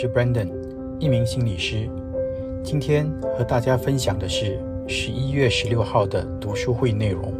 [0.00, 0.50] 是 Brandon，
[0.98, 1.86] 一名心理师。
[2.64, 7.30] 今天和大家分享的是十一月十六号的读书会内容。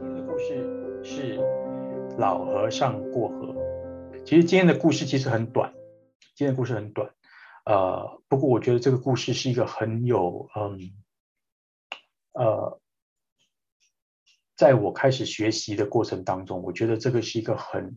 [0.00, 1.38] 今天的故事是
[2.18, 3.54] 老和尚过河。
[4.24, 5.72] 其实今天的故事其实很短，
[6.34, 7.08] 今天的故事很短。
[7.64, 10.80] 呃，不过我觉得这个故事是一个很有嗯，
[12.32, 12.80] 呃。
[14.56, 17.94] 在我开始学习的过程当中，我觉得这个是一个很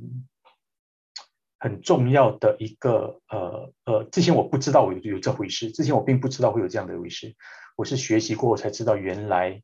[1.58, 7.34] 很重要的一个呃呃，之前我不知道有有这回事，之前我并不知道会有这样的一回事，
[7.76, 9.62] 我是学习过后才知道，原来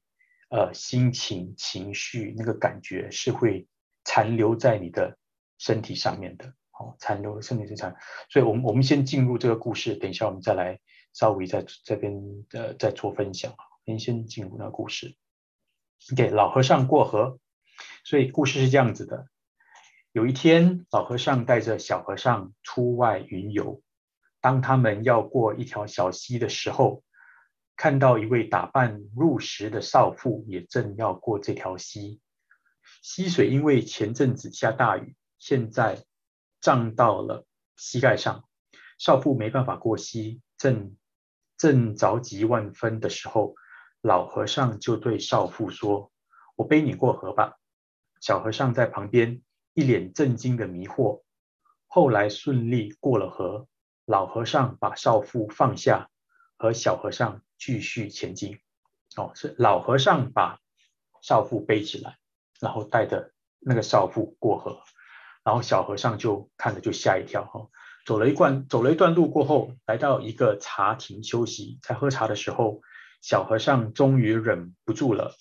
[0.50, 3.67] 呃心情情绪那个感觉是会
[4.03, 5.17] 残留在你的
[5.58, 7.94] 身体上面的，好，残留身体之上。
[8.30, 10.80] 所以，我们我们先进入这个故事，等一下我们再来
[11.14, 12.14] 稍微在这边
[12.53, 15.16] 呃再做分享啊，先先进入那个故事。
[16.14, 17.39] 给老和尚过河，
[18.03, 19.28] 所以故事是这样子的：
[20.11, 23.81] 有一天，老和尚带着小和尚出外云游。
[24.39, 27.03] 当他们要过一条小溪的时候，
[27.76, 32.22] 看到一位打扮入时的少妇也正要过这条溪。
[33.02, 36.03] 溪水因为前阵子下大雨，现在
[36.61, 38.48] 涨到了膝盖上。
[39.00, 40.95] 少妇没办法过溪，正
[41.58, 43.56] 正着急万分的时候。
[44.06, 46.11] 老和尚就对少妇说
[46.56, 47.58] ：“我背你过河吧。”
[48.22, 49.42] 小和尚在旁边
[49.73, 51.23] 一脸震惊的迷惑。
[51.88, 53.67] 后来顺利过了河，
[54.06, 56.11] 老和尚把少妇放下，
[56.56, 58.59] 和小和尚继续前进。
[59.16, 60.59] 哦，是老和尚把
[61.23, 62.20] 少妇背起来，
[62.59, 64.83] 然后带着那个少妇过河，
[65.44, 67.44] 然后小和尚就看着就吓一跳。
[67.45, 67.67] 哈，
[68.06, 72.81] 走了一段走了一段路过后，来到一个茶亭休息，在喝茶的时候。
[73.28, 75.36] 小和尚终于忍不住了，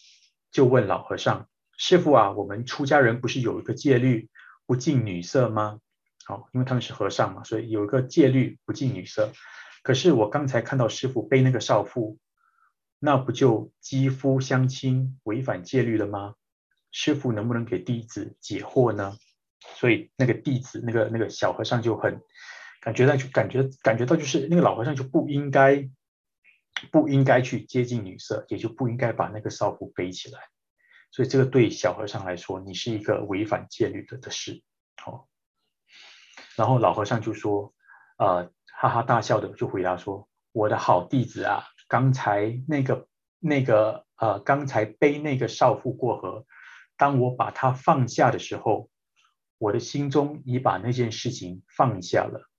[0.50, 4.30] 就问老和尚：“师傅啊，我们出家人不是有一个戒律，
[4.64, 5.80] 不近女色吗？
[6.24, 9.32] 好，因为他们是和尚嘛，所以有一个戒律不近女色。
[9.82, 12.16] 可是我刚才看到师傅背那个少妇，
[12.98, 16.36] 那不就肌肤相亲，违反戒律了吗？
[16.90, 19.14] 师傅能不能给弟子解惑呢？”
[19.76, 22.22] 所以那个弟子，那个那个小和尚就很
[22.80, 25.86] 感觉到，就感觉感觉到，就是那个老和尚就不应该。
[26.90, 30.40] 不应该去接近女色，也就不应该把那个少妇背起来。
[31.10, 34.62] 所以这个对小和尚来说，你是一个违反戒律的的事。
[35.06, 35.28] 哦，
[36.56, 37.72] 然后老和尚就说，
[38.18, 43.06] 呃，哈哈大笑的就回答说：“我的好弟子啊，刚才那个
[43.38, 46.46] 那个呃，刚才背那个少妇过河，
[46.96, 48.90] 当我把她放下的时候，
[49.58, 52.50] 我的心中已把那件事情放下了。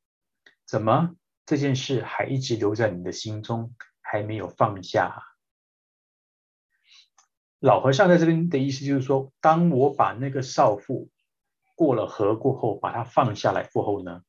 [0.65, 1.15] 怎么
[1.45, 3.73] 这件事还一直留在你的心中？”
[4.05, 5.23] 还没有放下。
[7.59, 11.09] 老和尚在这边的意思就是说，当我把那个少妇
[11.73, 14.21] 过了河过后，把她放下来过后呢，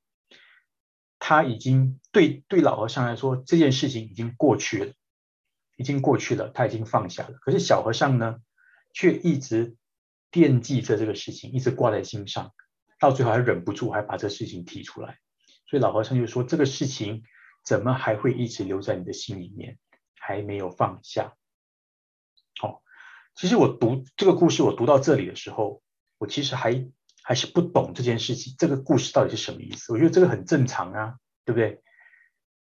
[1.19, 4.93] 他已经对对老和尚来说，这件事情已经过去了，
[5.77, 7.35] 已经过去了，他已经放下了。
[7.43, 8.39] 可是小和尚呢，
[8.95, 9.77] 却一直
[10.31, 12.55] 惦记着这个事情，一直挂在心上，
[12.99, 15.19] 到最后还忍不住，还把这事情提出来。
[15.69, 17.23] 所以老和尚就说，这个事情。
[17.67, 19.79] 怎么还会一直留在你的心里面，
[20.15, 21.35] 还没有放下？
[22.59, 22.83] 好，
[23.35, 25.83] 其实我读这个故事，我读到这里的时候，
[26.17, 26.89] 我其实还
[27.23, 29.93] 还是不懂这件事情，这个故事到底是什么意思？
[29.93, 31.83] 我觉得这个很正常啊，对不对？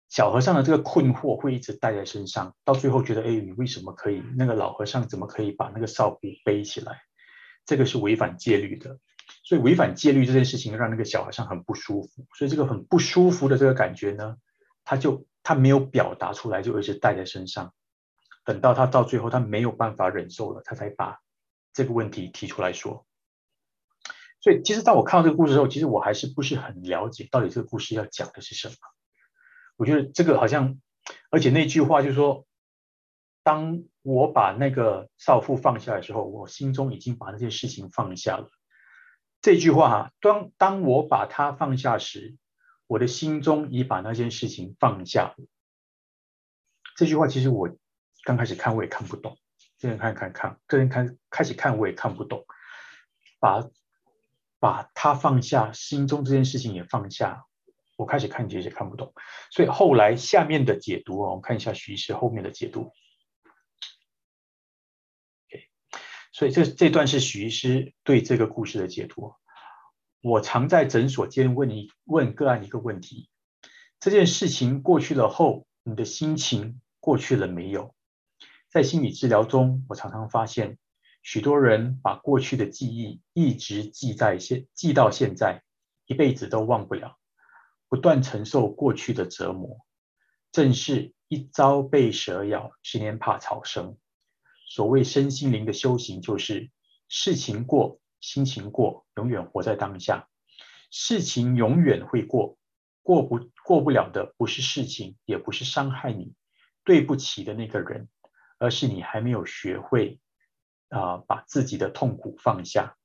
[0.08, 4.22] 小和尚的这个困惑会一直带在身上，到最后觉得，哎，你为什么可以？
[4.36, 7.02] 那个老和尚怎么可以把那个少妇背起来？
[7.66, 8.98] 这个是违反戒律的，
[9.42, 14.36] 所以违反戒律这件事情让那个小和尚很不舒服，所以这个很不舒服的这个感觉呢？
[14.86, 17.74] 他就他没有表达出来，就一直带在身上。
[18.44, 21.20] 等到他到最后，他没有办法忍受了，他才把
[21.74, 23.04] 这个问题提出来说。
[24.40, 28.74] 所以，其实当我看到这个故事的时候，其实我还是不是很了解到底这个故事要讲的是什么。
[29.76, 30.80] 我觉得这个好像，
[31.30, 32.46] 而且那句话就是说，
[33.42, 38.48] 当我把那个少妇放下的时候，我心中已经把那件事情放下了。
[39.42, 42.36] 这句话哈，当当我把它放下时。
[42.86, 45.34] 我的心中已把那件事情放下。
[46.96, 47.68] 这句话其实我
[48.24, 49.38] 刚开始看我也看不懂，
[49.78, 52.46] 这人看看看，这人看开始看我也看不懂。
[53.38, 53.68] 把
[54.58, 57.44] 把他放下，心中这件事情也放下，
[57.96, 59.12] 我开始看其实看不懂。
[59.50, 62.90] 所以后来下面的解读啊，我们看一下徐医师后面的解读。
[66.32, 69.34] 所以这这段是徐医师对这个故事的解读。
[70.26, 73.28] 我常在诊所间问一问个案一个问题：
[74.00, 77.94] 这件事情过去了后，你的心情过去了没有？
[78.68, 80.78] 在心理治疗中，我常常发现，
[81.22, 85.62] 许多人把过去的记忆一直记在现，记到现在，
[86.06, 87.16] 一辈子都忘不了，
[87.88, 89.86] 不断承受过去的折磨。
[90.50, 93.96] 正是一朝被蛇咬，十年怕草绳。
[94.68, 96.72] 所谓身心灵的修行，就是
[97.06, 100.28] 事情过，心情过，永远活在当下。
[100.90, 102.58] 事情永远会过，
[103.02, 106.34] 过不过不了的不是事情，也不是伤害你、
[106.84, 108.08] 对不起的那个人，
[108.58, 110.20] 而是你还没有学会。
[110.88, 112.96] 啊，把自己的痛苦放下。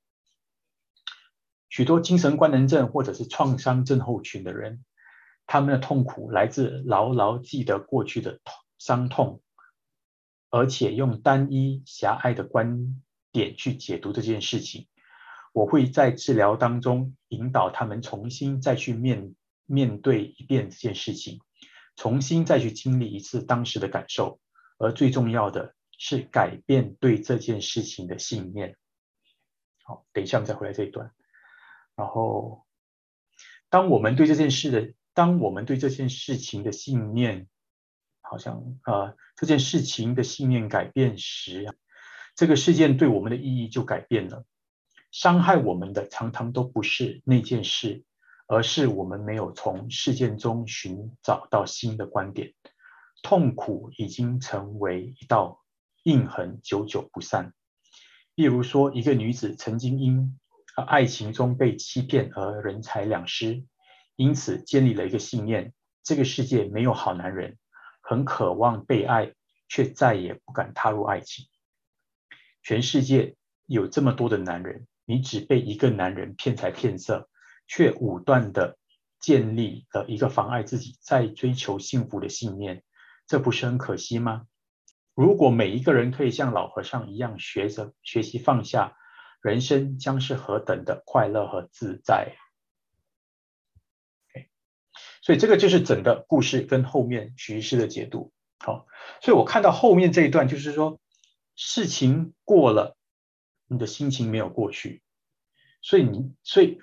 [1.68, 4.84] 许多精神官能症或者是创伤症候群的人，
[5.48, 9.42] 他们的痛苦来自牢牢记得过去的痛伤痛，
[10.48, 13.02] 而且用单一狭隘的观
[13.32, 14.86] 点去解读这件事情。
[15.52, 19.34] 我会在治疗当中引导他们重新再去面
[19.66, 21.40] 面对一遍这件事情，
[21.96, 24.40] 重新再去经历一次当时的感受，
[24.78, 25.74] 而最重要的。
[26.04, 28.76] 是改变对这件事情的信念。
[29.84, 31.12] 好，等一下我们再回来这一段。
[31.94, 32.66] 然后，
[33.68, 37.46] 当我们对这件事的，当我们对这件事情的信念，
[38.20, 41.72] 好像啊，这件事情的信念改变时，
[42.34, 44.44] 这个事件对我们的意义就改变了。
[45.12, 48.02] 伤害我们的常常都不是那件事，
[48.48, 52.54] 而是我们没有从事件中寻找到新的观点。
[53.22, 55.60] 痛苦已经成为一道。
[56.04, 57.54] 印痕久久不散。
[58.34, 60.36] 例如说，一个女子曾经因
[60.74, 63.64] 爱情中被欺骗而人财两失，
[64.16, 65.72] 因此建立了一个信念：
[66.02, 67.56] 这个世界没有好男人。
[68.00, 69.34] 很渴望被爱，
[69.68, 71.46] 却再也不敢踏入爱情。
[72.64, 73.36] 全世界
[73.66, 77.28] 有这么多的男人，你只被一个男人骗财骗色，
[77.68, 78.78] 却武断的
[79.20, 82.82] 建立了一个妨碍自己再追求幸福的信念，
[83.26, 84.46] 这不是很可惜吗？
[85.14, 88.96] 如果每一个人可以像老和尚一样学着学习放下，
[89.42, 92.34] 人生将是何等的快乐和自在。
[95.20, 98.32] 所以这个就是整个故事跟后面徐师的解读。
[98.60, 98.86] 好，
[99.20, 100.98] 所以我看到后面这一段，就是说
[101.54, 102.96] 事情过了，
[103.72, 105.02] 你的心情没有过去，
[105.80, 106.78] 所以你，所以，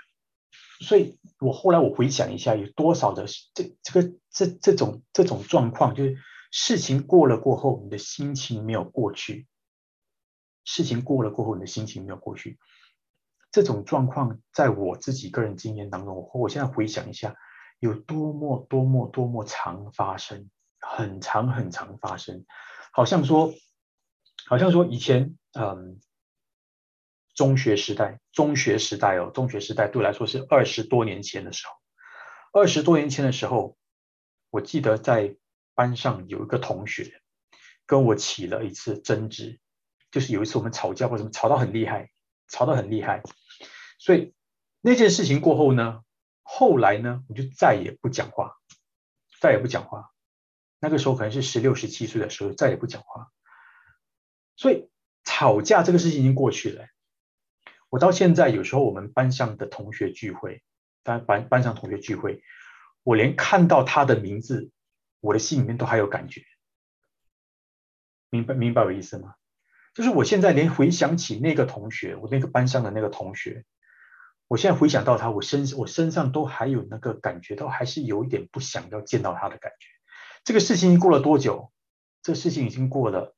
[0.82, 6.18] 所以我后来我回想一下，有多少的这这个这这种这种状况，就是。
[6.52, 9.46] 事情过了过后，你的心情没有过去。
[10.66, 12.58] 事情过了过后，你的心情没有过去。
[13.52, 17.36] 这种状况，在我自己个人经验当中，我我现在回想一下，
[17.78, 20.50] 有多么多么多么常发生，
[20.80, 22.44] 很长很长发生。
[22.92, 23.54] 好像说，
[24.48, 26.00] 好像说以前，嗯，
[27.40, 31.74] 中学时代，中学时代哦，中学时代对我来说是二十多年前的时候。
[32.52, 33.78] 二十多年前的时候，
[34.50, 35.38] 我记得在。
[35.80, 37.22] 班上有一个同学
[37.86, 39.62] 跟我起了一次争执，
[40.12, 42.10] 就是有一次我们吵架，或什么吵到很厉害，
[42.50, 43.24] 吵到很厉害。
[43.98, 44.34] 所以
[44.82, 46.04] 那件事情过后呢，
[46.44, 48.58] 后来呢，我就再也不讲话，
[49.40, 50.12] 再也不讲话。
[50.82, 53.30] 那个时候可能是十六、十七岁的时候，再也不讲话。
[54.58, 54.90] 所以
[55.24, 56.88] 吵架这个事情已经过去了。
[57.90, 60.64] 我到现在有时候我们班上的同学聚会，
[61.04, 62.44] 班班班上同学聚会，
[63.04, 64.72] 我连看到他的名字。
[65.22, 66.46] 我的心里面都还有感觉，
[68.30, 69.36] 明白明白我意思吗？
[69.94, 73.66] 就是我现在连回想起那个同学，我那个班上的那个同学，
[74.48, 79.90] 我现在回想到他，我身我身上都还有那个感觉，都还是有一点不想要见到他的感觉。
[80.46, 81.70] 这个事情过了多久？
[82.22, 83.36] 这事情已经过了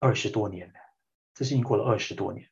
[0.00, 0.74] 二十多年了，
[1.34, 2.48] 这事情过了二十多年。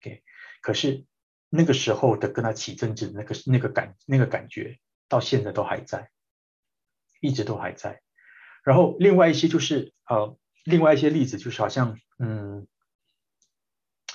[0.00, 0.22] OK，
[0.60, 1.04] 可是
[1.48, 4.78] 那个时候的跟他起争执那个那个感那个感觉，
[5.08, 6.10] 到现在都还在。
[7.22, 8.00] 一直都还在，
[8.64, 12.66] 然后另外一些就是呃，另外一些例子就是好像嗯，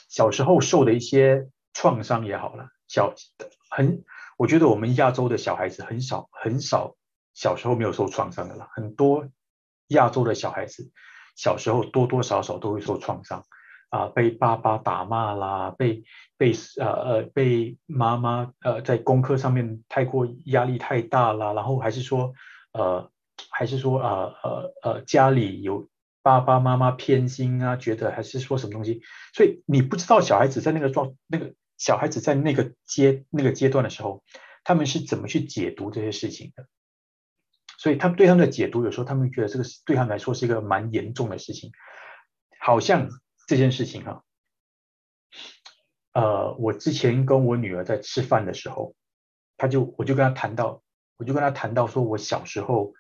[0.10, 3.14] 小时候受的一些创伤也好了，小
[3.70, 4.04] 很，
[4.38, 6.96] 我觉得我们亚洲的小孩子很少很少
[7.36, 9.30] 小时候没有受创伤的啦，很多
[9.90, 10.92] 亚洲的小孩子
[11.36, 13.46] 小时候多多少少都会受创伤
[13.96, 16.04] 啊，被爸爸打骂啦，被
[16.38, 22.34] 被呃呃被妈妈呃在功课上面太过压力太大啦，然后还是说。
[22.78, 23.10] 呃，
[23.52, 25.88] 还是说呃呃呃，家里有
[26.22, 29.02] 爸爸妈妈偏心啊，觉得还是说什么东西，
[29.34, 34.26] 所以你不知道小孩子在那个状那个小孩子在那个阶那个阶段的时候，
[34.66, 36.68] 他们是怎么去解读这些事情的？
[37.78, 41.72] 所以他们对他们的解读，有时候他们觉得这个对他们来说是一个蛮严重的事情，
[42.60, 43.08] 好像
[43.48, 44.24] 这件事情哈，
[46.14, 48.96] 呃，我之前跟我女儿在吃饭的时候，
[49.58, 50.82] 她就我就跟她谈到。
[51.18, 52.94] 我就跟她谈到说，我小时候，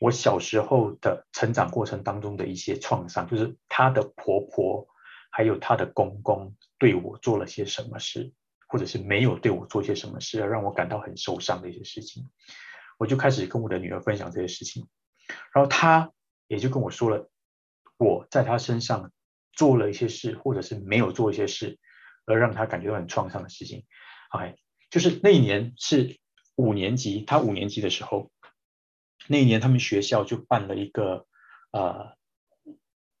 [0.00, 4.88] 我小时候的成长过程当中的一些创伤，就是她的婆婆
[5.30, 8.32] 还有她的公公对我做了些什么事，
[8.66, 12.28] 或者是没有对我做些什么事，让我感到很受伤的一些事情。
[12.98, 14.88] 我就开始跟我的女儿分享这些事情，
[15.54, 16.10] 然后她
[16.48, 17.30] 也就跟我说了
[17.96, 19.12] 我在她身上
[19.52, 21.78] 做了一些事，或者是没有做一些事，
[22.26, 23.84] 而让他感觉到很创伤的事情。
[24.30, 24.56] OK，
[24.90, 26.18] 就是那一年是
[26.56, 28.30] 五年级，他五年级的时候，
[29.28, 31.26] 那一年他们学校就办了一个
[31.70, 32.16] 呃，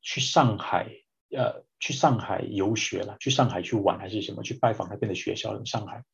[0.00, 0.90] 去上海
[1.30, 6.04] 呃去上海游学了，去上海去玩还是什么，去拜访那边的学校，上海。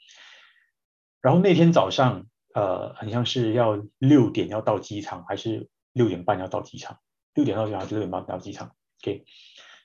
[1.21, 2.27] 然后那天早上。
[2.55, 6.99] 呃，很像是要六点要到机场，还是六点半要到机场？
[7.35, 8.75] 六点到机场还是，六点半到机场。
[9.03, 9.25] OK，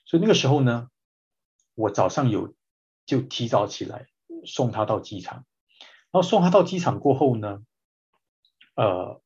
[0.04, 0.88] 所以那个时候呢，
[1.74, 2.54] 我早上有
[3.06, 4.06] 就提早起来
[4.44, 5.46] 送他到机场，
[6.10, 7.60] 然后送他到机场过后呢，
[8.74, 9.20] 呃，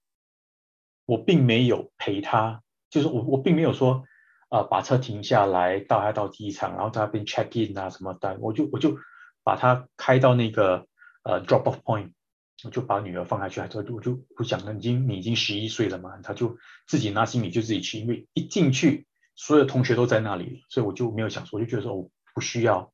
[1.04, 4.04] 我并没有陪他，就是我我并没有说
[4.50, 8.98] 呃把车停下来带他到机场，然后在那边 check in 啊什么的，我就我就
[9.42, 10.86] 把他开到那个
[11.22, 12.12] 呃 drop off point。
[12.64, 16.58] 我就把女儿放下去，他说我就我讲了，已经你已经十一岁了嘛，他就
[16.88, 19.06] 自己拿行李就自己去，因为一进去
[19.38, 22.92] 所有同学都在那里，所以我就没有想说，我就觉得说我不需要，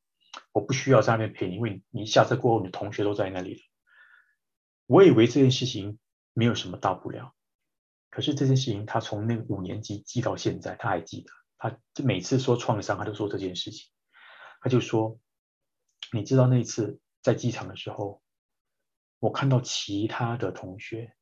[0.52, 3.60] 我不需要在那边陪你，因为你下车过后，你同学都在那里了。
[4.86, 5.98] 我以为这件事情
[6.34, 7.34] 没有什么大不了，
[8.10, 13.90] 可是这件事情他从那五年级记到现在，他还记得，他就每次说创伤，他都说这件事情，
[14.60, 15.18] 他就说，
[16.12, 18.22] 你知道那次在机场的时候。
[19.20, 21.16] 我看到其他的同学，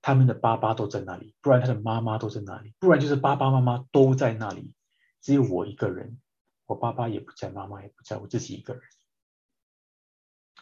[0.00, 4.72] 他们的爸爸都在那里，不然他的妈妈都在那里，不然就是爸爸妈妈都在那里，
[5.20, 6.20] 只有我一个人，
[6.66, 8.82] 我爸爸也不在，妈妈也不在，我自己一个人。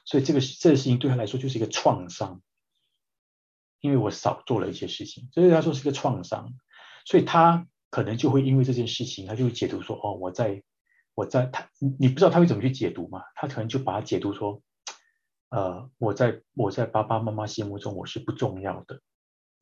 [0.05, 2.41] 所以这个这个事情对他来说就是一个创伤，
[3.81, 6.55] 因为我少做了一些事情，所以他说是个创伤，
[7.05, 10.63] 所以他可能就会因为这件事情，他就会解读说，哦，我在
[11.15, 13.23] 我在他，你不知道他会怎么去解读嘛？
[13.35, 14.63] 他可能就把它解读说。
[15.49, 19.01] 呃，我在我在爸爸妈妈心目中我是不重要的，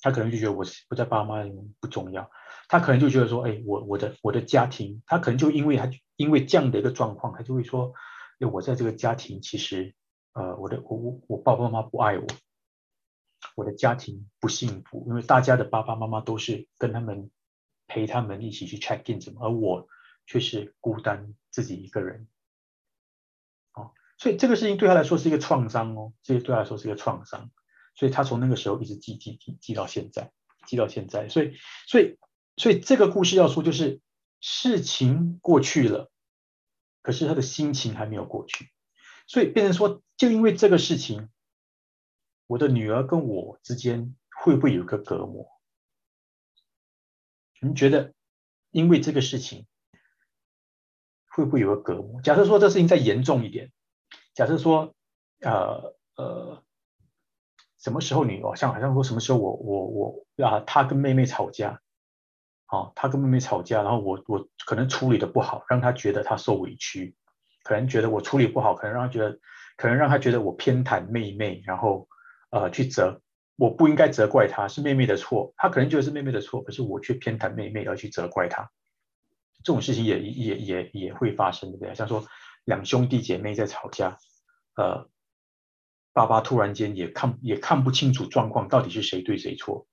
[0.04, 2.30] 他可能就觉得我不在爸妈里面不重要，
[2.68, 7.94] 他可能就觉得说，哎，我我的我的家庭，他可能就因为他因为这样的一个状况，他就会说，
[8.38, 9.94] 哎，我在这个家庭其实，
[10.34, 12.26] 呃，我的我我我爸爸妈妈不爱我，
[13.56, 17.30] 我的家庭不幸福，因为大家的爸爸妈妈都是跟他们
[17.86, 19.88] 陪他们一起去 check in 什么，而我
[20.26, 22.28] 却是孤单自己一个人。
[24.18, 27.50] 所以这个事情对他来说是一个创伤哦，这对他来说是一个创伤，
[27.94, 30.32] 所以他从那个时候一直记记记记到现在，
[30.66, 31.28] 记到现在。
[31.28, 32.18] 所以，所以，
[32.56, 34.00] 所以这个故事要说就是
[34.40, 36.10] 事情过去了，
[37.02, 38.70] 可是他的心情还没有过去，
[39.26, 41.28] 所以变成说，就因为这个事情，
[42.46, 45.46] 我的女儿跟我之间会不会有个隔膜？
[47.60, 48.12] 你觉得，
[48.70, 49.66] 因为这个事情
[51.28, 52.20] 会不会有个隔膜？
[52.20, 53.72] 假设说这事情再严重一点。
[54.34, 54.94] 假设说，
[55.40, 56.62] 呃呃，
[57.84, 61.80] 什么时候你哦，像好像说什么时候我我我啊，他跟妹妹吵架，
[62.68, 67.14] 哦，他跟妹妹吵架，然后我我可能处理的不好，让他觉得他受委屈，
[67.62, 69.38] 可能觉得我处理不好，可能让他觉得，
[69.76, 72.08] 可能让他觉得我偏袒妹妹，然后
[72.50, 73.20] 呃去责，
[73.56, 78.70] 我不应该责怪他，是妹妹的错，他可能觉得是妹妹的错，可是我却偏袒妹妹而去责怪他，
[79.62, 81.94] 这种事情也也也也会发生，对不对？
[81.94, 82.24] 像说。
[82.66, 84.16] 两兄弟姐妹在吵架，
[84.74, 85.06] 呃，
[86.14, 89.86] 爸爸突然间也看也看不清楚状况到底是谁对谁错，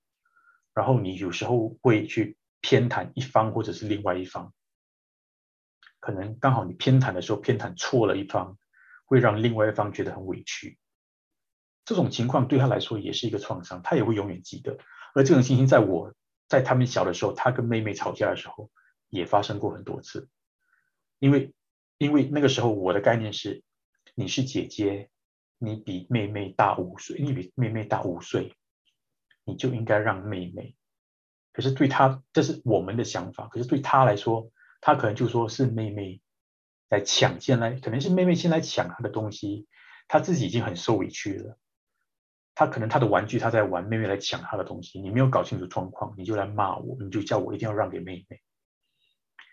[0.72, 4.54] 然后你有时候会去偏袒一方或者是另外一方，
[6.00, 8.56] 可能刚好你偏袒的时候偏袒错了一方，
[9.04, 10.78] 会让另外一方觉得很委屈，
[11.84, 14.78] 这种情况对他来说也是一个创伤，他也会永远记得。
[15.14, 16.14] 而这种情形在我
[16.48, 18.70] 在他们小的时候，他跟妹妹吵架的时候
[19.10, 20.28] 也发生过很多次，
[21.18, 21.52] 因为。
[21.98, 23.62] 因为那个时候我的概念是，
[24.16, 25.08] 你是姐姐，
[25.62, 28.52] 你比妹妹大五岁，你比妹妹大五岁，
[29.44, 30.74] 你就应该让妹妹。
[31.52, 33.46] 可是对他，这是我们的想法。
[33.46, 34.50] 可是对他来说，
[34.80, 36.20] 他可能就说是妹妹
[36.88, 39.68] 来抢先来，可能是妹妹先来抢他的东西，
[40.08, 41.58] 他自己已经很受委屈了。
[42.54, 48.40] 他可能他的玩具他在玩，妹妹来抢他的东西，你没有搞清楚状况，你就来骂我，你就叫我一定要让给妹妹。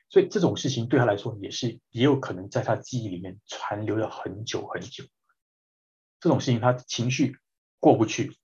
[0.09, 5.03] 所以这种事情对他来说也是也有可能在他记忆里面残留了很久很久。
[6.19, 7.37] 这种事情他情绪
[7.79, 8.37] 过不去，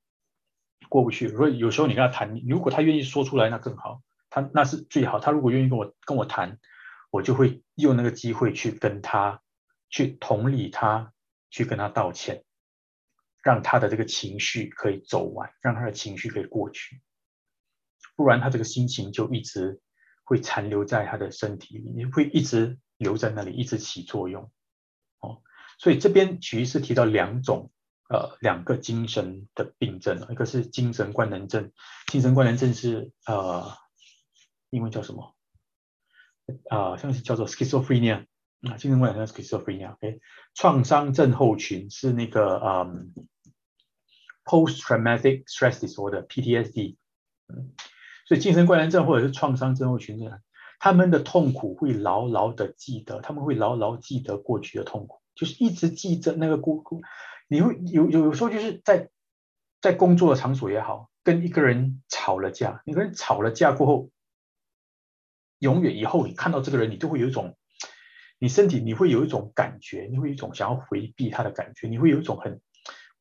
[0.90, 1.28] 过不去。
[1.28, 5.20] 如果有时候你跟他谈，如果他愿意说出来，那更好，他那是最好。
[5.20, 6.60] 他如果愿意跟我跟我谈，
[7.12, 9.42] 我就会用那个机会去跟他
[9.90, 11.14] 去同理他，
[11.50, 12.44] 去跟他道歉，
[13.44, 17.02] 让他的这个情绪可以走完，让他的情绪可以过去。
[18.16, 19.82] 不然他这个心情就一直。
[20.28, 24.52] 会残留在他的身体里面，会一直留在那里，一直起作用。
[25.20, 25.44] 哦，
[25.78, 27.72] 所以这边其实是提到两种，
[28.10, 31.72] 呃，两个精神的病症，一个是精神官能症，
[32.08, 33.72] 精神官能症是呃，
[34.70, 35.36] 英文叫什么？
[36.70, 38.26] 啊，像是叫做 schizophrenia，
[38.62, 40.20] 啊，精神官能症 schizophrenia，OK，
[40.54, 43.14] 创伤症候群是那个嗯
[44.44, 46.98] ，post traumatic stress disorder，PTSD，
[47.48, 47.74] 嗯，
[48.28, 50.38] 所以精神官能症或者是创伤症候群呢，
[50.80, 57.02] 他们的痛苦会牢牢的记得，他们会牢牢记得过去的痛苦，就是一直记着那个过过，
[57.48, 59.10] 你会有有有时候就是在
[59.82, 64.10] 在工作的场所也好，跟一个人吵了架，你跟人吵了架过后。
[65.60, 67.58] 永远以后，你看到这个人，你就会有一种，
[68.40, 72.62] 你身体你会有一种感觉，你会有一种想要回避他的感觉，你会有一种很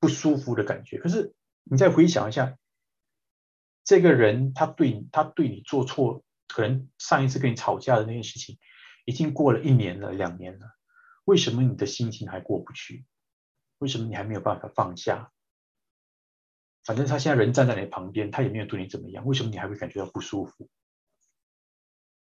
[0.01, 0.99] 不舒服的感觉。
[0.99, 2.59] 可是你再回想一下，
[3.85, 8.59] 这个人他对你他对你做错，可能上一次跟你吵架的那件事情，
[9.05, 10.67] 已经过了一年了、两年了，
[11.25, 13.05] 为什么你的心情还过不去？
[13.79, 15.31] 为什么你还没有办法放下？
[16.85, 20.69] 反正他现在人站在你旁边，他也没有对你怎么样，为什么你还会感觉到不舒服？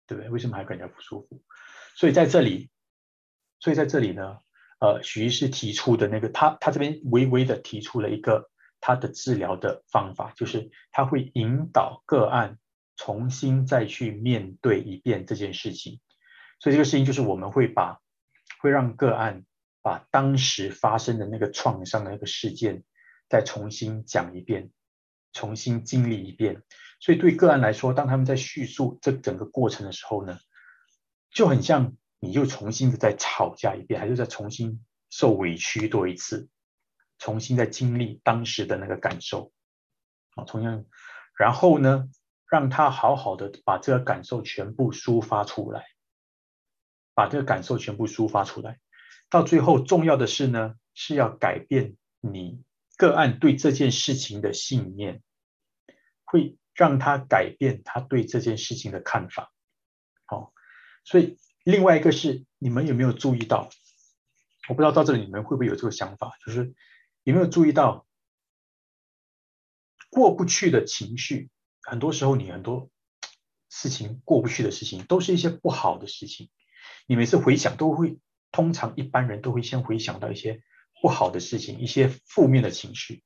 [0.08, 0.30] 对不对？
[0.30, 1.44] 为什么还感觉不舒服？
[1.96, 2.70] 所以在这里，
[3.60, 4.38] 所以在这里呢，
[4.80, 8.50] 呃，许医师提出的那个，他他这边微微的提出了一个
[8.80, 12.58] 他的治疗的方法，就是他会引导个案
[12.96, 16.00] 重新再去面对一遍这件事情。
[16.60, 18.00] 所以这个事情就是我们会把
[18.60, 19.46] 会让个案
[19.82, 22.84] 把当时发生的那个创伤的那个事件
[23.30, 24.72] 再重新讲一遍，
[25.34, 26.64] 重新经历一遍。
[27.00, 30.40] 所以对个案来说，当他们在叙述这整个过程的时候呢，
[31.30, 36.48] 就很像你又重新的再吵架一遍，还是再重新受委屈多一次，
[37.20, 39.52] 重新再经历当时的那个感受，
[40.36, 40.86] 啊，同样，
[41.38, 42.10] 然后呢，
[42.50, 45.86] 让他好好的把这个感受全部抒发出来，
[47.16, 48.80] 把这个感受全部抒发出来，
[49.32, 52.62] 到最后重要的是呢，是要改变你
[52.98, 55.24] 个案对这件事情的信念，
[56.24, 56.58] 会。
[56.78, 59.54] 让他改变他对这件事情的看法，
[60.26, 60.52] 好，
[61.06, 63.70] 所以另外一个是你们有没有注意到？
[64.68, 66.76] 我不知道到这里你们会不会有这个想法，就是
[67.24, 68.06] 有没有注意到
[70.10, 71.50] 过不去的情绪？
[71.82, 72.90] 很多时候你很多
[73.70, 76.50] 事情过不去的事情，都是一些不好的事情。
[77.06, 78.20] 你每次回想都会，
[78.52, 80.62] 通常一般人都会先回想到一些
[81.02, 83.24] 不好的事情，一些负面的情绪。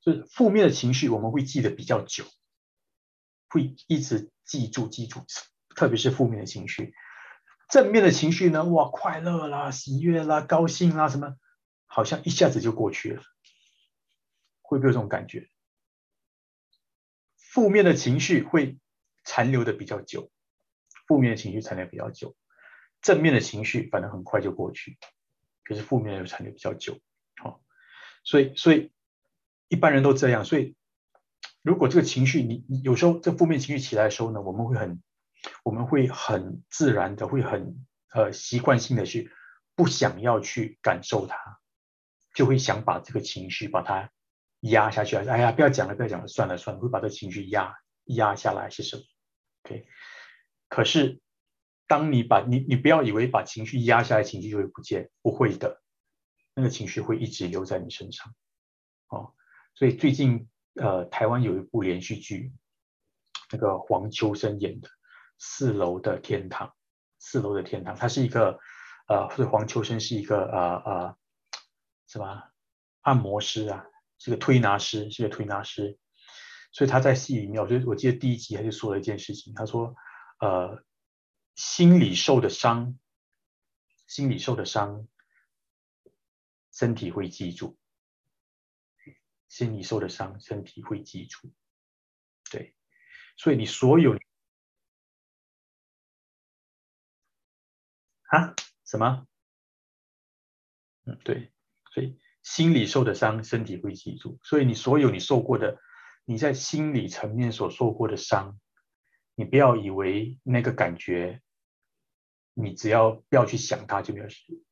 [0.00, 2.24] 就是负面的情绪，我们会记得比较久。
[3.48, 5.24] 会一直记住记住，
[5.74, 6.94] 特别是负面的情绪，
[7.70, 8.64] 正面的情绪呢？
[8.64, 11.34] 哇，快乐啦、喜悦啦、高兴啦，什么，
[11.86, 13.22] 好像一下子就过去了。
[14.60, 15.48] 会不会有这种感觉？
[17.38, 18.78] 负面的情绪会
[19.24, 20.30] 残留的比较久，
[21.06, 22.36] 负面的情绪残留比较久，
[23.02, 24.98] 正面的情绪反正很快就过去，
[25.64, 26.98] 可是负面又残留比较久。
[27.36, 27.62] 好，
[28.24, 28.92] 所以所以
[29.68, 30.74] 一般人都这样，所以。
[31.60, 35.02] 如果这个情绪，你你有时候这负面情绪起来的时候呢，我们会很，
[35.64, 37.84] 我们会很自然的，会很
[38.14, 39.30] 呃习惯性的去
[39.74, 41.58] 不想要去感受它，
[42.32, 44.10] 就会想把这个情绪把它
[44.60, 45.16] 压下去！
[45.16, 49.02] 哎呀，不要讲了，不要讲了，算了算了，会把这情绪压压下来是什么
[49.64, 49.86] ？OK，
[50.68, 51.20] 可是
[51.88, 55.82] 当你把你你不要以为把情绪压下来，情绪就会不见，不会的，
[56.54, 58.32] 那个情绪会一直留在你身上。
[59.08, 59.34] 哦，
[59.74, 60.48] 所以最近。
[60.74, 62.52] 呃，台湾有一部连续剧，
[63.50, 64.88] 那个黄秋生演的
[65.36, 66.68] 《四楼的天堂》。
[67.18, 68.56] 四楼的天堂，他是一个
[69.08, 71.16] 呃，是黄秋生是一个呃呃，
[72.06, 72.44] 什么
[73.00, 73.84] 按摩师啊，
[74.20, 75.98] 是个推拿师，是个推拿师。
[76.70, 79.92] 所以他在戏里面，我觉得我记得第一集他就说了一件事情，他说，
[80.38, 80.80] 呃，
[81.58, 82.96] 心里受的伤，
[84.06, 85.08] 心里受的伤，
[86.70, 87.76] 身体会记住。
[89.48, 91.52] 心里受的伤，身体会记住。
[92.48, 92.76] 对，
[93.36, 94.16] 所以你所有
[98.28, 99.26] 啊什么？
[101.06, 101.52] 嗯，对，
[101.92, 104.38] 所以心里受的伤，身体会记住。
[104.44, 105.76] 所以你所有你受过的，
[106.24, 108.60] 你在心理层面所受过的伤，
[109.34, 111.42] 你不要以为那个感觉，
[112.60, 114.62] 你只要不要去想它就没有事。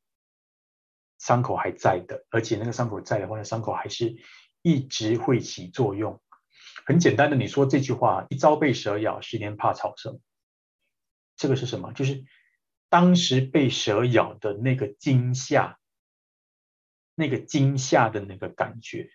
[1.17, 4.17] 伤口还在的，而且那个伤口在的话，那伤口还是。
[4.63, 6.21] 一直会起作用。
[6.85, 10.19] 很简单的，你说这句话：“一朝被蛇咬，十年怕草绳。”
[11.37, 11.93] 这个是什么？
[11.93, 12.25] 就是
[12.89, 15.79] 当时被蛇咬的那个惊吓，
[17.15, 19.09] 那个惊吓的那个感觉，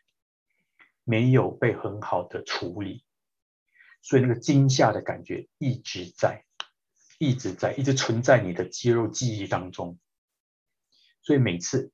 [1.05, 3.05] 没有被很好的处理，
[4.01, 6.47] 所以那个惊吓的感觉一直在，
[7.23, 9.97] 一直在，一直存在你的肌肉记忆当中。
[11.23, 11.93] 所以每次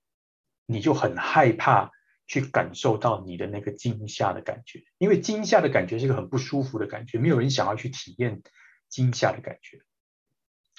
[0.65, 1.93] 你就很害怕
[2.27, 8.43] 去感受到你的那个惊吓的感觉，因为惊吓的感觉是一个很不舒服的感觉，没有人想要去体验
[8.89, 9.83] 惊吓的感觉。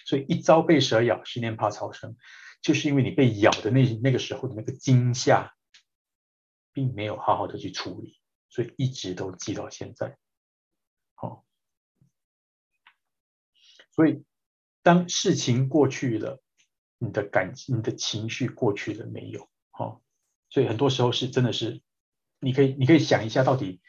[0.04, 2.18] 所以一朝被蛇咬，十年怕草绳，
[2.64, 5.54] 就是因为你被咬的那那个时候的那个惊吓，
[6.74, 10.18] 并没有好好的去处理，所以一直都记到现在。
[11.14, 11.46] 好，
[13.92, 14.24] 所以
[14.90, 16.42] 当事情过去了。
[16.98, 19.48] 你的感、你的情绪过去了没有？
[19.70, 20.02] 哈，
[20.50, 21.80] 所以很多时候是真的是，
[22.40, 23.82] 你可以、你可以想一下，到底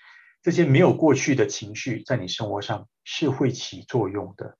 [0.42, 4.58] 这些没有过去的情绪在你生活上是会起作用的，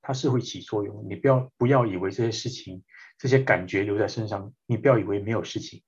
[0.00, 1.06] 它是会起作用。
[1.10, 2.82] 你不要不要以为这些事情、
[3.18, 5.82] 这些感觉留在身上，你不要以为没有事情，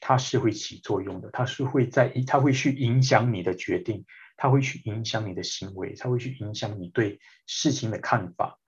[0.00, 8.58] 它是会起作用的，它是会在，它会去影响你的决定，它会去影响你的行为，它会去影响你对事情的看法，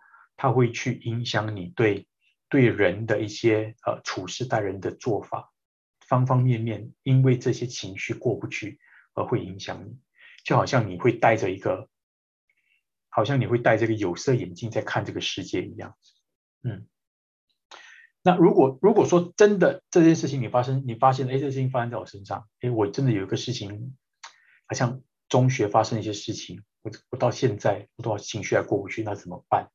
[0.43, 2.09] 它会去影响你对。
[2.49, 5.51] 对人的一些呃处事待人的做法，
[6.07, 8.79] 方方面面，因为这些情绪过不去
[9.15, 9.97] 而会影响你，
[10.45, 11.89] 就好像你会戴着一个，
[13.09, 15.97] 好像你会戴这个有色眼镜在看这个世界一样。
[16.63, 16.87] 嗯，
[18.23, 23.97] 那如果如果说真的这件事情你发生，你发现哎，这事情发生在我身上，哎，我真的有一个事情，
[24.67, 25.01] 好像
[25.31, 29.71] 中学发生一些事情，我我到现在我多少情绪还过不去，那怎么办？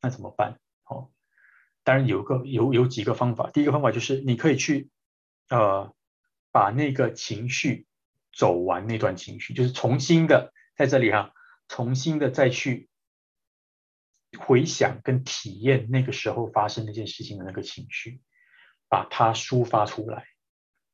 [0.00, 0.58] 那怎么办？
[0.84, 1.10] 哦，
[1.84, 3.50] 当然有个有有几个方法。
[3.50, 4.90] 第一个方法就是你可以去，
[5.48, 5.94] 呃，
[6.50, 7.86] 把那个情绪
[8.32, 11.32] 走完那段情绪，就是重新的在这里哈，
[11.68, 12.88] 重新的再去
[14.38, 18.22] 回想跟体验那个时候发生那件事情的那个情绪，
[18.88, 20.24] 把它抒发出来。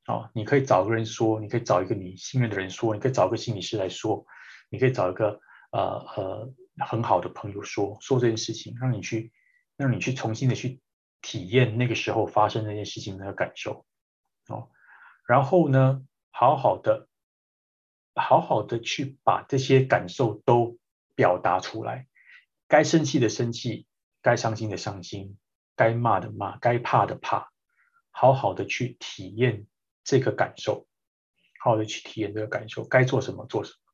[0.06, 4.24] 哦，你可以找个人说，你可以找一个你信任的人说，你可以找个心理师来说，
[4.68, 5.40] 你可以找一个
[5.72, 5.82] 呃
[6.16, 9.32] 呃很好的朋友说说这件事情，让你去。
[9.78, 10.80] 让你去重新的去
[11.20, 13.84] 体验那个时候发生那件事情的感受，
[14.48, 14.70] 哦，
[15.26, 17.08] 然后呢，好好的，
[18.14, 20.78] 好好的去把这些感受都
[21.14, 22.06] 表达出来，
[22.68, 23.86] 该生气的生气，
[24.22, 25.36] 该伤心的伤心，
[25.74, 27.52] 该骂的骂，该怕的怕，
[28.10, 29.66] 好好的去体验
[30.04, 30.86] 这个感受，
[31.60, 33.92] 好好的去体验这个感受，该做什么做什么，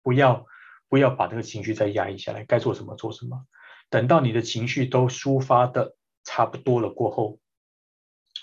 [0.00, 0.46] 不要
[0.94, 3.48] 不要把这个情绪再压抑下来，该做什么做什么。
[3.90, 7.40] 等到你的情绪都抒发的差不多了过后，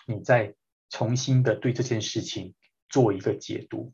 [0.06, 0.54] 你再
[0.90, 2.54] 重新的对这件事情
[2.90, 3.94] 做一个解读，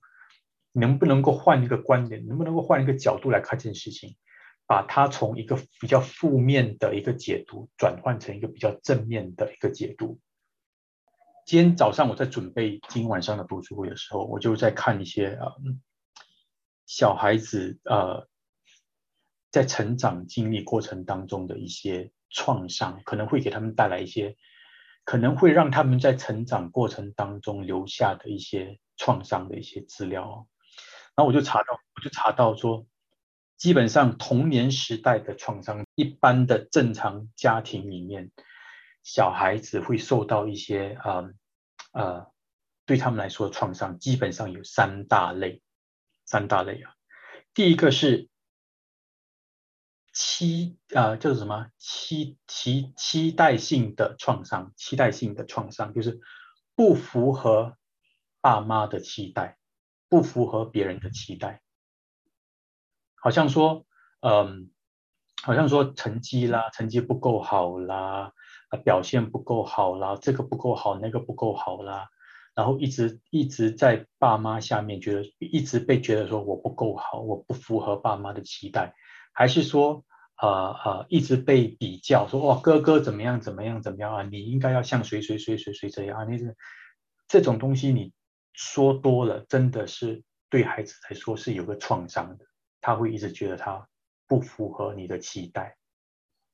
[0.71, 4.15] 能不能够换一个观点，能不能够换一个角度来看这件事情，
[4.65, 10.19] 把它从一个比较负面的一个解读转换成一个比较正面的一个解读。
[11.45, 15.51] 今天早上我在准备今晚上的读书会的时候，我就在看一些啊
[16.87, 18.27] 小孩子呃。
[19.49, 24.35] 在成长经历过程当中的一些创伤，可能会给他们带来一些，
[25.05, 30.47] 可能会让他们在成长过程当中留下的一些创伤的一些资料。
[31.15, 32.85] 然后我就查到，我就查到说，
[33.55, 38.31] 基本上童年时代的创伤，一般的正常家庭里面，
[39.03, 41.23] 小孩子会受到一些啊
[41.93, 42.27] 呃，
[42.85, 45.61] 对他们来说创伤，基本上有三大类，
[46.25, 46.93] 三大类啊，
[47.53, 48.27] 第一个是。
[50.19, 51.67] 期啊，叫做什么？
[51.77, 56.19] 期期期待性的创伤，期待性的创伤就是
[56.75, 57.77] 不符合
[58.41, 59.59] 爸妈的期待，
[60.09, 61.61] 不符合别人的期待，
[63.13, 63.85] 好像说，
[64.21, 64.71] 嗯，
[65.43, 68.33] 好像说成绩啦，成绩不够好啦，
[68.69, 72.09] 啊，表现不够好啦，这个不够好，那个不够好啦，
[72.55, 78.95] 然后一直一直在爸妈下面觉得，一直被觉得说我不够好，我不符合爸妈的期待。
[79.39, 80.03] 还是说，
[80.39, 80.49] 呃
[80.85, 84.23] 呃，一直被比较，说哇，哥哥怎么样怎么样怎么样啊？
[84.23, 86.25] 你应该要像谁谁谁谁谁这样啊？
[86.25, 86.53] 那个
[87.27, 88.13] 这种东西你
[88.53, 92.45] 说多了，真的是对孩子来说是有个创伤的，
[92.81, 93.87] 他会一直觉得他
[94.27, 95.75] 不符合你的期待。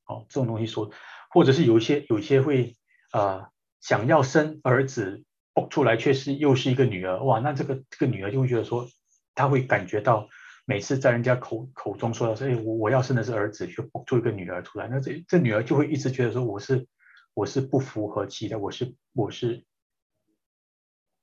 [0.06, 0.90] 哦，这种东西说，
[1.30, 2.76] 或者是有一些有一些会
[3.12, 3.46] 呃
[3.82, 8.88] 想要生儿子，哦出来却是又是一个女儿，哇，那这个这个女儿就会觉得说，
[9.34, 10.26] 他会感觉到。
[10.66, 16.86] 每次在人家口口中说到说，哎，我我要生的是儿子，就做一个女儿出来，那这这女儿就会一直觉得说，我是
[17.34, 19.66] 我是不符合期待，我是我是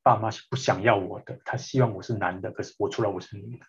[0.03, 3.65] 爸妈是不想要我的，他希望我是男的，可是我出来我是女的，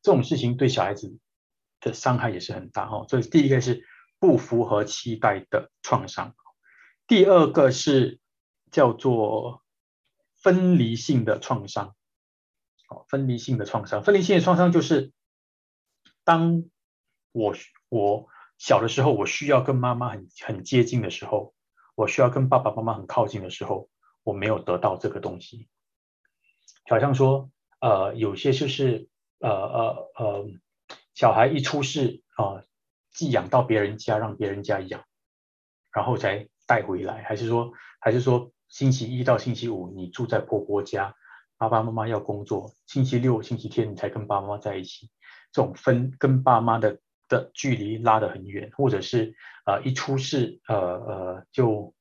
[0.00, 1.18] 这种事情对小孩子
[1.80, 3.04] 的伤害也是很大哈。
[3.08, 3.84] 所以第一个是
[4.20, 6.36] 不符合期待的创伤，
[7.08, 8.20] 第二个是
[8.70, 9.64] 叫做
[10.36, 11.96] 分离性的创伤。
[12.88, 15.12] 哦，分离性的创伤，分离性的创伤就是，
[16.24, 16.64] 当
[17.32, 17.54] 我
[17.88, 21.54] 我小的时候，我需要跟妈妈很很接近的时候，
[21.94, 23.88] 我需要跟爸爸妈妈很靠近的时候，
[24.22, 25.68] 我没有得到这个东西。
[26.88, 29.08] 好像说，呃，有些就是
[29.40, 30.46] 呃呃呃，
[31.14, 32.62] 小孩一出世啊，
[33.10, 35.04] 寄养到别人家，让别人家养，
[35.90, 41.16] 然后才带回来，还是说，还是说星期一到星期五你住在婆婆家，
[41.58, 45.10] 爸爸妈妈要工作，星期六、星期天你才跟爸妈在一起，
[45.52, 46.98] 这种分跟爸妈的。
[47.28, 51.92] 的距离拉得很远，或者是呃一出事呃呃就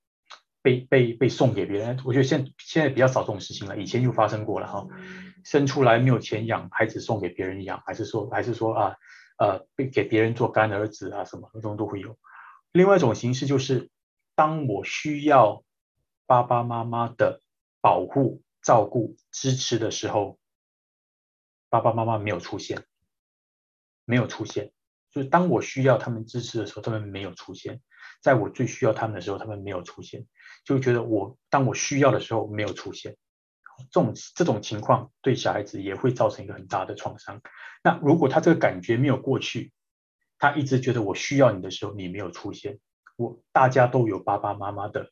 [0.62, 2.00] 被被被送给别人。
[2.06, 4.86] 我觉得现现在比较少这种事情了，以前就发生过了哈。
[5.44, 8.96] 生出来没有钱养，孩子送给别人养，还是说还是说啊
[9.39, 12.15] 呃被给别人做干儿子啊什么这种都会有。
[12.72, 13.89] 另外一种形式就是，
[14.36, 15.63] 当我需要
[16.28, 17.41] 爸爸妈妈的
[17.82, 20.39] 保护、照顾、支持的时候，
[21.69, 22.84] 爸爸妈妈没有出现，
[24.06, 24.71] 没有出现。
[25.12, 27.75] 就是当我需要他们支持的时候，他们没有出现；
[28.23, 30.25] 在我最需要他们的时候，他们没有出现。
[30.65, 33.15] 就觉得我当我需要的时候没有出现，
[33.91, 37.39] 这种这种情况对小孩子也会造成一个很大的创伤。
[37.84, 39.71] 那如果他这个感觉没有过去，
[40.39, 42.80] 他一直觉得我需要你的时候你没有出现，
[43.15, 45.12] 我大家都有爸爸妈妈的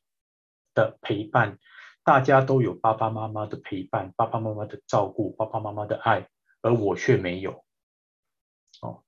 [0.74, 1.60] 的陪伴，
[2.04, 6.28] 大家都有爸爸妈妈的陪伴，爸爸妈妈的照顾，爸爸妈妈的爱，
[6.62, 7.64] 而我却没有。
[8.82, 9.04] 哦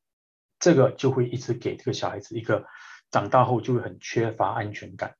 [0.58, 2.66] 这个就会一直给这个小孩子一个
[3.12, 5.16] 长大后就会很缺乏安全感，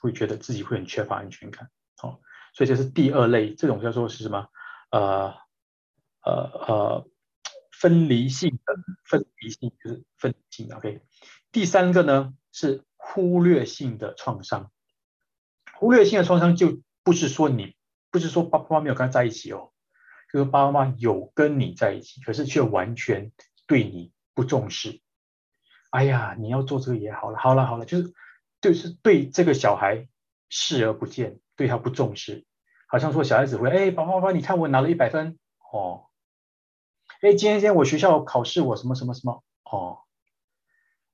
[0.00, 1.70] 会觉得自己会很缺乏安全感。
[2.02, 2.20] 哦，
[2.52, 4.48] 所以这是第二类，这种叫做是什么？
[4.90, 5.32] 呃
[6.22, 6.32] 呃
[6.66, 7.08] 呃，
[7.70, 10.74] 分离性的分离性就是分离性。
[10.74, 11.02] OK，
[11.52, 14.70] 第三个呢是忽略性的创伤。
[15.78, 17.76] 忽略性的创伤就不是说你
[18.10, 19.72] 不是说爸爸妈妈没有跟他在一起哦，
[20.32, 23.32] 就是爸爸妈妈有跟你在一起，可是却完全
[23.66, 24.12] 对你。
[24.32, 25.02] 不重视，
[25.90, 28.14] 哎呀，你要做这个也好了，好了好了，就是
[28.62, 30.08] 就是对这个小孩
[30.48, 32.46] 视而不见，对他不重视，
[32.86, 35.38] 好像说小孩子会，哎，爸爸妈妈，你看我拿了一百分，
[35.70, 36.06] 哦，
[37.20, 39.98] 哎，今天今天我学校考试我什么什么什么，哦，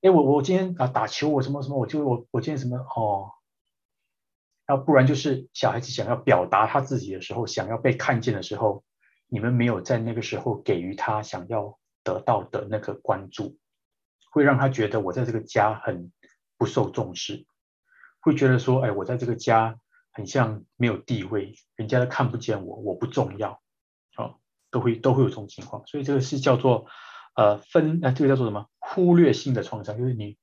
[0.01, 3.33] 哎，我我今天啊打球我什么什么，我就我我今天什么，哦，
[4.67, 8.83] 要不然就是小孩子想要表达他自己的时候，想要被看见的时候，
[9.27, 11.77] 你们没有在那个时候给予他想要。
[12.03, 13.57] 得到的那个关注，
[14.31, 16.09] 会让他觉得我在这个家很
[16.57, 17.45] 不受重视，
[18.21, 19.77] 会觉得说，哎，我在这个家
[20.13, 23.61] 很像没有地位，人家都看不见我，我不重要，
[24.15, 24.35] 哦，
[24.71, 25.85] 都会都会有这种情况。
[25.85, 26.85] 所以这个是叫做
[27.35, 28.67] 呃分，呃这个叫做什么？
[28.79, 30.37] 忽略性的创伤，就是你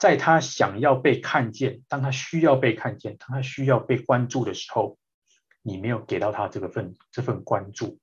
[0.00, 4.98] 在他想要被看见，当他需要被看见，当他需要被关注的时候，
[5.62, 8.00] 你没有给到他这个份这份关注，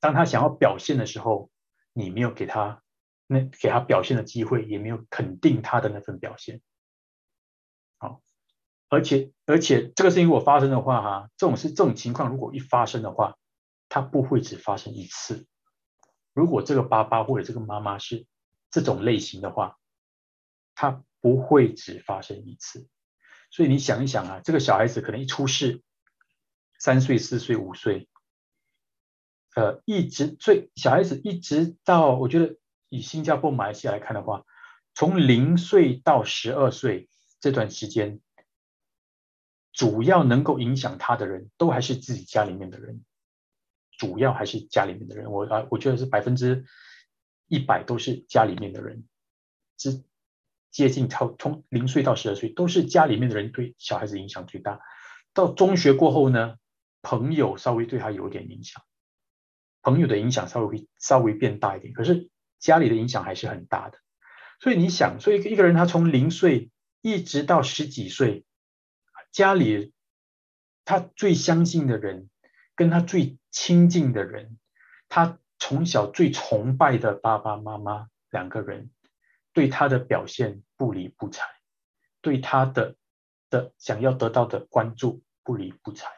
[0.00, 1.48] 当他想要表现的时候。
[1.94, 2.82] 你没有给他
[3.26, 6.62] 那给他表现的机会，也没有肯定他的那份表现，
[7.98, 8.22] 好，
[8.88, 13.36] 而且而且这个事情如果发生的话，哈，这种是这种情况如果一发生的话，
[13.90, 15.46] 它不会只发生一次。
[16.32, 18.24] 如果这个爸爸或者这个妈妈是
[18.70, 19.78] 这种类型的话，
[20.82, 22.88] 他不会只发生一次。
[23.52, 25.80] 所以你想一想啊，这个小孩子可能一出世，
[26.76, 28.08] 三岁、四岁、五岁。
[29.54, 32.56] 呃，一直最小孩子一直到，我觉得
[32.88, 34.44] 以新加坡、马来西亚来看的话，
[34.92, 38.20] 从零岁到十二岁这段时间，
[39.72, 43.04] 主要能够影响他的人都还是自己家里面的人，
[43.96, 45.30] 主要还是家里面的人。
[45.30, 46.64] 我啊，我觉得是百分之
[47.46, 49.06] 一百都是家里面的人，
[49.78, 50.02] 是
[50.72, 54.80] 接近超从零岁到十二岁都是家里面的人对小孩子影响最大。
[55.32, 56.56] 到中学过后呢，
[57.02, 58.82] 朋友稍微对他有点影响。
[59.82, 63.98] 朋友的影响稍微会稍微变大一点，可是家里的影响还是很大的。
[64.60, 68.44] 所以你想，所以一个人他从零岁一直到十几岁，
[69.32, 69.92] 家里
[70.84, 72.30] 他最相信的人，
[72.76, 74.56] 跟他最亲近的人，
[75.08, 78.90] 他从小最崇拜的爸爸妈妈两个人，
[79.52, 81.44] 对他的表现不理不睬，
[82.20, 82.96] 对他的
[83.50, 86.08] 的想要得到的关注不理不睬。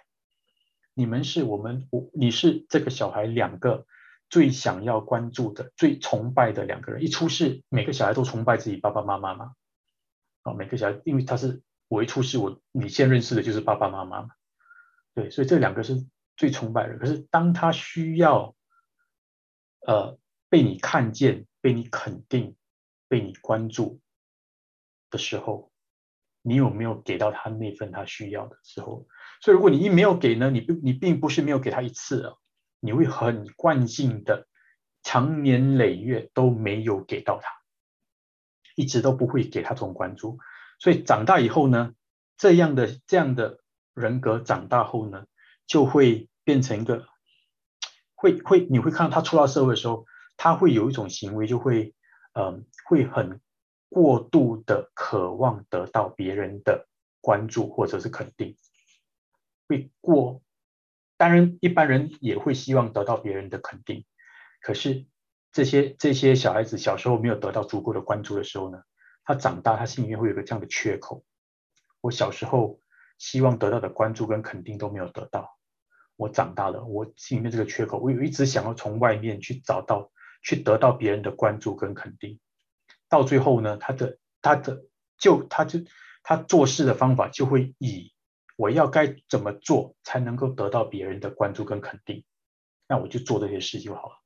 [0.95, 3.87] 你们是我们，我你是这个小孩两个
[4.31, 7.03] 最想要关注的、最崇拜的两个人。
[7.03, 9.55] 一出世，每个小孩都崇拜自己爸爸妈妈嘛。
[10.45, 14.29] 哦，每个小孩，因为他是我一出世，我你先认识的就是爸爸妈妈嘛。
[15.15, 16.97] 对，所以这两个是最崇拜的。
[16.99, 18.55] 可是当他需要，
[19.87, 20.17] 呃，
[20.49, 22.57] 被你看见、被你肯定、
[23.15, 24.01] 被你关注
[25.09, 25.71] 的时候，
[26.43, 29.07] 你有没有给到他那份他需要的时候？
[29.41, 32.35] 所以，如果你一没有给呢，你不，你并不是没有给他一次啊，
[32.81, 34.49] 你会很惯性的，
[35.05, 37.49] 长年累月都没有给到他。
[38.75, 40.41] 一直都不会给他这种关注。
[40.81, 41.95] 所以长大以后呢，
[42.37, 43.61] 这样的这样的
[43.95, 45.27] 人格长大后呢，
[45.69, 47.07] 就会变成一个，
[48.17, 50.05] 会会你会看到他出到社会的时候，
[50.37, 51.95] 他会有一种行为，就会
[52.35, 53.41] 嗯，会很
[53.89, 56.89] 过度的渴望得到别人的
[57.21, 58.57] 关注或者是肯定，
[59.69, 60.43] 会过。
[61.17, 64.05] 当然，一般人也会希望得到别人的肯定，
[64.61, 65.07] 可是
[65.53, 68.83] 这些这些小孩子小时候没有得到足够的关注的时候呢，
[69.25, 71.25] 他长大他心里面会有个这样的缺口。
[72.01, 72.81] 我小时候
[73.17, 75.57] 希望得到的关注跟肯定都没有得到，
[76.17, 80.11] 我长大了，我心里面这个缺口，我有一直想要从外面去找到，
[80.45, 82.39] 去得到别人的关注跟肯定，
[83.09, 84.85] 到最后呢，他的他的
[85.19, 85.81] 就他就
[86.23, 88.13] 他做事的方法就会以。
[88.57, 92.25] 我要该怎么做才能够得到别人的关注跟肯定？
[92.87, 94.23] 那我就做这些事就好了，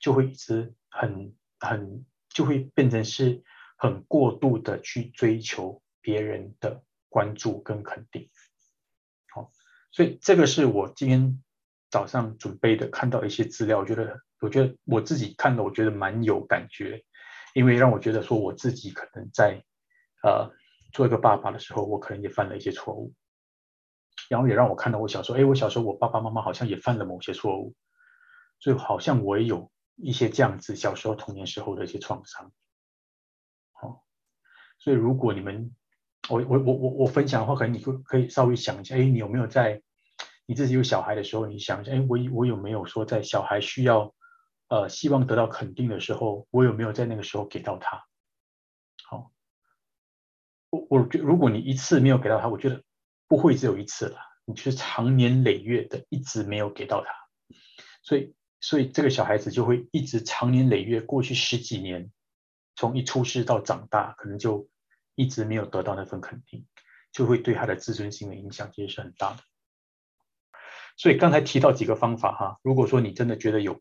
[0.00, 3.44] 就会一直很很就会变成是
[3.76, 8.28] 很过度的去追求别人的关注跟肯定。
[9.28, 9.52] 好，
[9.92, 11.40] 所以这个是我今天
[11.96, 17.02] 早上准备的，看到一些资料，我觉得我觉得我自己看的，我觉得蛮有感觉，
[17.54, 19.64] 因为让我觉得说我自己可能在
[20.22, 20.52] 呃。
[20.92, 23.12] 做一个爸爸的时候，我可能也犯了一些错误，
[24.30, 27.74] 然后也让我看到我小时候，哎，我小时候我爸爸妈妈好像也犯了某些错误，
[28.60, 32.50] 所以好像我也有一些这样子小时候童年时候的一些创伤。
[33.72, 34.04] 好，
[34.78, 35.74] 所以如果你们，
[36.30, 39.82] 我我我我我分享的话，可能你会可以稍微想一下，哎，你有没有在
[40.46, 44.14] 你自己有小孩的时候，你想一下，哎，我我有没有说在小孩需要
[44.68, 48.04] 呃希望得到肯定的时候，我有没有在那个时候给到他？
[49.04, 49.32] 好。
[50.70, 52.82] 我我觉如果你一次没有给到他，我觉得
[53.28, 57.10] 不会只有一次了，你就是长年累月的一直没有给到他，
[58.02, 62.10] 所以所以这个小孩子就会一直长年累月，过去十几年，
[62.74, 64.68] 从一出世到长大，可能就
[65.14, 66.66] 一直没有得到那份肯定，
[67.12, 69.42] 就会对他的自尊心的影响其实是很大的。
[70.96, 73.80] 所以刚才提到几个方法哈，如果说你真的觉得有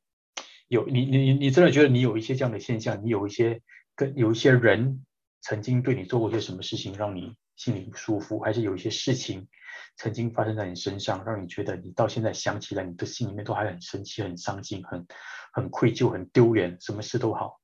[0.67, 3.62] 有你你你真的觉得你有一些这样的现象，你有一些
[3.95, 5.06] 跟有一些人。
[5.47, 9.47] 曾经对你做过些什么事情让你心里不舒服，还是有一些事情
[9.95, 15.06] 曾经发生在你身上，让你觉得你到现在想起来，你的心里面都还很生气、很伤心、很
[15.54, 17.60] 很愧疚、很丢脸，什么事都好，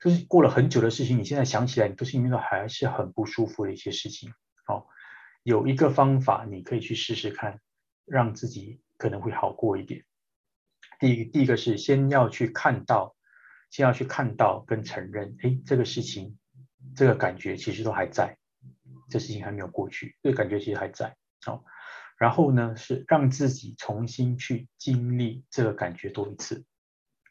[0.00, 4.32] 就是过了很久的事情，你现在想起来，你的心里面还是很不舒服的一些事情。
[4.64, 4.86] 好，
[5.42, 7.60] 有一个方法你可以去试试看，
[8.06, 10.04] 让自己可能会好过一点。
[11.00, 13.16] 第一，第一个是先要去看到，
[13.70, 16.36] 先要去看到跟承认，哎，这个事情。
[16.94, 18.38] 这个感觉其实都还在，
[19.10, 21.16] 这事情还没有过去，这感觉其实还在。
[21.44, 21.64] 好，
[22.16, 26.64] 然后呢是让自己重新去经历这个感觉多一次，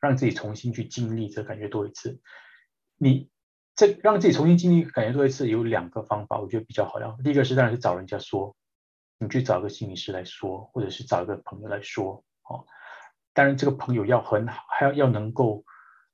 [0.01, 2.19] 让自己重新去经历这感觉多一次。
[2.97, 3.29] 你
[3.75, 6.99] 这让自己重新经历感觉多一次有两个方法，我觉得比较好。
[7.23, 8.55] 第一个是当然是找人家说，
[9.17, 12.23] 你去找个心理师来说，或者是找一个朋友来说。
[12.43, 12.65] 哦，
[13.33, 15.65] 当然这个朋友要很好，还要要能够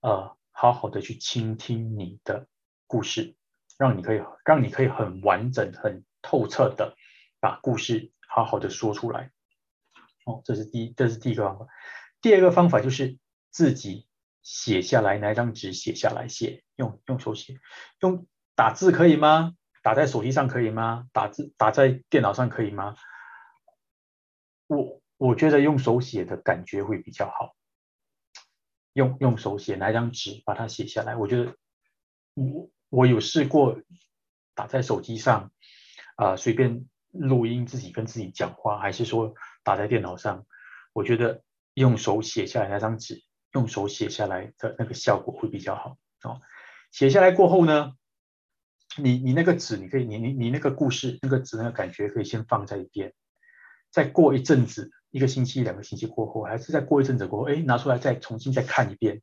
[0.02, 2.48] 呃好好的去倾听你的。
[2.86, 3.36] 故事
[3.80, 6.96] 让你可以让你可以很完整、很透彻的
[7.40, 9.32] 把故事好好的说出来。
[10.26, 11.66] 哦，这是第一，这是第一个方法。
[12.22, 13.18] 第二个方法就是
[13.50, 14.06] 自己
[14.44, 17.60] 写下来，拿一张纸写下来，写用用手写，
[18.00, 19.56] 用打字可以吗？
[19.84, 21.06] 打在手机上可以吗？
[21.14, 22.96] 打字打在电脑上可以吗？
[24.66, 27.56] 我我觉得用手写的感觉会比较好。
[28.94, 31.56] 用用手写，拿一张纸把它写下来，我觉得
[32.34, 32.72] 我。
[32.96, 33.82] 我有试过
[34.54, 35.52] 打在手机上，
[36.16, 40.46] 啊，随便录音自己跟自己讲话，还是说打在电脑上？
[40.94, 41.42] 我觉得
[41.74, 45.98] 用手写下来那张纸，用手写下来的那个效果会比较好。
[46.22, 46.40] 哦，
[46.92, 47.94] 写下来过后呢，
[48.98, 53.14] 你你那个纸，你可以你你你那个故事那个纸那个感觉可以先放在一边，
[53.92, 59.22] 再过一阵子，一个星期两个星期过后，还是再过一阵子过后，哎，拿出来再重新再看一遍。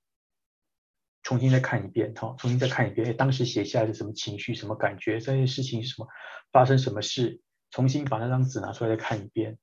[1.22, 6.08] 重新再看一遍，哈，重新再看一遍，哎，当时写下来的什么情绪、什么感觉，这些事情什么
[6.50, 9.58] 发生什么事，重新把那张纸拿出来再看一遍。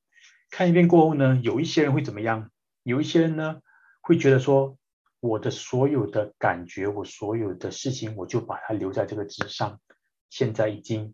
[0.51, 2.51] 看一遍过后呢，有一些人会怎么样？
[2.83, 3.59] 有一些人呢
[4.01, 4.77] 会觉得说，
[5.19, 9.81] 我的所有的感觉，我所有的事情，我就把它留在这个纸上，
[10.29, 11.13] 现在已经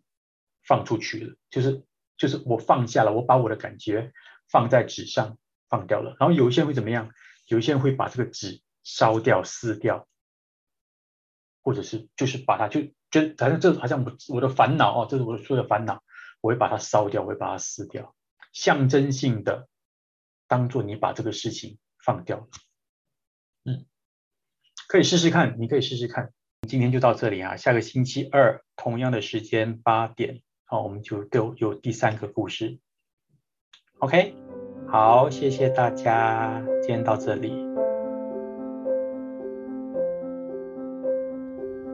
[0.63, 1.83] 放出去了，就是
[2.17, 4.13] 就是我放下了，我把我的感觉
[4.49, 5.37] 放在纸上
[5.69, 6.15] 放掉了。
[6.19, 7.11] 然后有一些人会怎么样？
[7.47, 10.07] 有一些人会把这个纸烧掉、撕掉。
[11.65, 16.03] 或者是就是把它就就反正这好像我我的烦恼哦，这是我的所有的烦恼，
[16.41, 18.13] 我会把它烧掉，我会把它撕掉，
[18.51, 19.69] 象征性的
[20.45, 22.47] 当做你把这个事情放掉了，
[23.63, 23.85] 嗯，
[24.89, 26.33] 可以试试看，你可以试试看，
[26.67, 32.79] 今天就到这里啊，下个星期二同样的时间八点，好，我们就都有第三个故事。
[33.99, 34.35] OK，
[34.87, 37.53] 好，谢谢大家，今天到这里。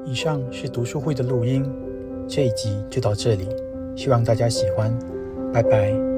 [0.05, 1.63] 以上是读书会的录音，
[2.27, 3.47] 这一集就到这里，
[3.95, 4.91] 希望大家喜欢，
[5.53, 6.08] 拜拜。